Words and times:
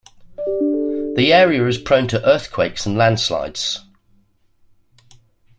The 1.13 1.29
area 1.31 1.67
is 1.67 1.77
prone 1.77 2.07
to 2.07 2.27
earthquakes 2.27 2.87
and 2.87 2.97
landslides. 2.97 3.85